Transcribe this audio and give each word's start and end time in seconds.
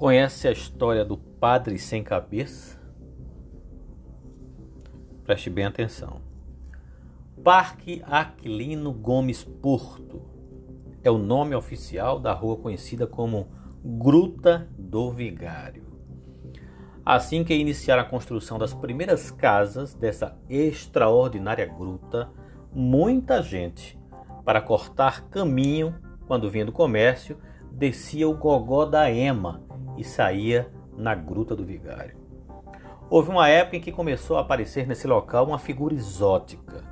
Conhece 0.00 0.48
a 0.48 0.52
história 0.52 1.04
do 1.04 1.18
padre 1.18 1.78
sem 1.78 2.02
cabeça? 2.02 2.80
Preste 5.24 5.50
bem 5.50 5.66
atenção. 5.66 6.22
Parque 7.44 8.02
Aquilino 8.06 8.94
Gomes 8.94 9.44
Porto 9.44 10.22
é 11.04 11.10
o 11.10 11.18
nome 11.18 11.54
oficial 11.54 12.18
da 12.18 12.32
rua 12.32 12.56
conhecida 12.56 13.06
como 13.06 13.48
Gruta 13.84 14.70
do 14.78 15.10
Vigário. 15.12 15.84
Assim 17.04 17.44
que 17.44 17.52
iniciaram 17.52 18.00
a 18.00 18.06
construção 18.06 18.58
das 18.58 18.72
primeiras 18.72 19.30
casas 19.30 19.92
dessa 19.92 20.34
extraordinária 20.48 21.66
gruta, 21.66 22.30
muita 22.72 23.42
gente, 23.42 24.00
para 24.46 24.62
cortar 24.62 25.28
caminho 25.28 25.94
quando 26.26 26.50
vinha 26.50 26.64
do 26.64 26.72
comércio, 26.72 27.36
descia 27.70 28.26
o 28.26 28.34
gogó 28.34 28.86
da 28.86 29.10
Ema 29.10 29.68
e 30.00 30.04
saía 30.04 30.70
na 30.96 31.14
Gruta 31.14 31.54
do 31.54 31.64
Vigário. 31.64 32.16
Houve 33.10 33.30
uma 33.30 33.48
época 33.48 33.76
em 33.76 33.80
que 33.80 33.92
começou 33.92 34.36
a 34.36 34.40
aparecer 34.40 34.86
nesse 34.86 35.06
local 35.06 35.46
uma 35.46 35.58
figura 35.58 35.94
exótica. 35.94 36.84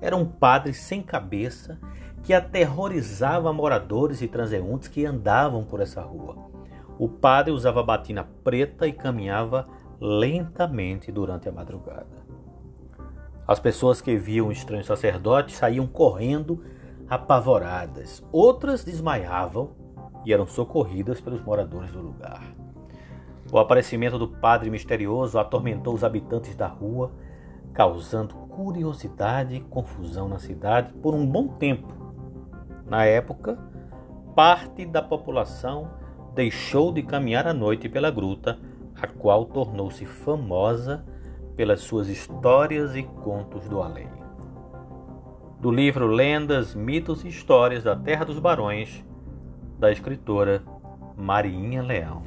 Era 0.00 0.16
um 0.16 0.26
padre 0.26 0.74
sem 0.74 1.02
cabeça 1.02 1.78
que 2.22 2.34
aterrorizava 2.34 3.52
moradores 3.52 4.20
e 4.20 4.28
transeuntes 4.28 4.88
que 4.88 5.06
andavam 5.06 5.64
por 5.64 5.80
essa 5.80 6.02
rua. 6.02 6.36
O 6.98 7.08
padre 7.08 7.52
usava 7.52 7.82
batina 7.82 8.28
preta 8.42 8.86
e 8.86 8.92
caminhava 8.92 9.66
lentamente 10.00 11.12
durante 11.12 11.48
a 11.48 11.52
madrugada. 11.52 12.26
As 13.46 13.60
pessoas 13.60 14.00
que 14.00 14.16
viam 14.16 14.48
o 14.48 14.52
estranho 14.52 14.84
sacerdote 14.84 15.54
saíam 15.54 15.86
correndo 15.86 16.64
apavoradas. 17.08 18.22
Outras 18.32 18.84
desmaiavam 18.84 19.85
e 20.26 20.32
eram 20.32 20.46
socorridas 20.46 21.20
pelos 21.20 21.40
moradores 21.40 21.92
do 21.92 22.00
lugar. 22.00 22.42
O 23.50 23.58
aparecimento 23.58 24.18
do 24.18 24.26
padre 24.26 24.68
misterioso 24.68 25.38
atormentou 25.38 25.94
os 25.94 26.02
habitantes 26.02 26.56
da 26.56 26.66
rua, 26.66 27.12
causando 27.72 28.34
curiosidade 28.34 29.54
e 29.54 29.60
confusão 29.60 30.28
na 30.28 30.40
cidade 30.40 30.92
por 30.94 31.14
um 31.14 31.24
bom 31.24 31.46
tempo. 31.46 31.94
Na 32.84 33.04
época, 33.04 33.56
parte 34.34 34.84
da 34.84 35.00
população 35.00 35.92
deixou 36.34 36.92
de 36.92 37.04
caminhar 37.04 37.46
à 37.46 37.54
noite 37.54 37.88
pela 37.88 38.10
gruta, 38.10 38.58
a 39.00 39.06
qual 39.06 39.44
tornou-se 39.44 40.04
famosa 40.04 41.04
pelas 41.54 41.82
suas 41.82 42.08
histórias 42.08 42.96
e 42.96 43.04
contos 43.04 43.68
do 43.68 43.80
além. 43.80 44.08
Do 45.60 45.70
livro 45.70 46.06
Lendas, 46.06 46.74
Mitos 46.74 47.24
e 47.24 47.28
Histórias 47.28 47.84
da 47.84 47.94
Terra 47.94 48.24
dos 48.24 48.38
Barões, 48.38 49.04
da 49.78 49.92
escritora 49.92 50.62
Marinha 51.16 51.82
Leão. 51.82 52.22